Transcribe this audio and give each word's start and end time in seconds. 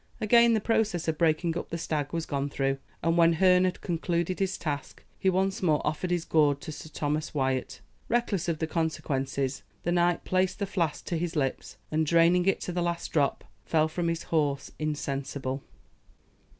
Again 0.19 0.55
the 0.55 0.59
process 0.59 1.07
of 1.07 1.19
breaking 1.19 1.55
up 1.55 1.69
the 1.69 1.77
stag 1.77 2.11
was 2.11 2.25
gone 2.25 2.49
through; 2.49 2.79
and 3.03 3.19
when 3.19 3.33
Herne 3.33 3.65
had 3.65 3.81
concluded 3.81 4.39
his 4.39 4.57
task, 4.57 5.03
he 5.19 5.29
once 5.29 5.61
more 5.61 5.79
offered 5.85 6.09
his 6.09 6.25
gourd 6.25 6.59
to 6.61 6.71
Sir 6.71 6.89
Thomas 6.91 7.35
Wyat. 7.35 7.81
Reckless 8.09 8.49
of 8.49 8.57
the 8.57 8.65
consequences, 8.65 9.61
the 9.83 9.91
knight 9.91 10.25
placed 10.25 10.57
the 10.57 10.65
flask 10.65 11.05
to 11.05 11.17
his 11.17 11.35
lips, 11.35 11.77
and 11.91 12.03
draining 12.03 12.47
it 12.47 12.59
to 12.61 12.71
the 12.71 12.81
last 12.81 13.13
drop, 13.13 13.43
fell 13.63 13.87
from 13.87 14.07
his 14.07 14.23
horse 14.23 14.71
insensible. 14.79 15.61